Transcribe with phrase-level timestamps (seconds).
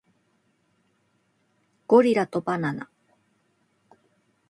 [1.85, 2.89] ゴリラとバナナ